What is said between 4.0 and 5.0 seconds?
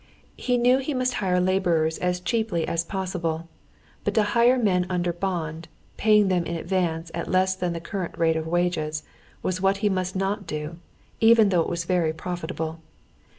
but to hire men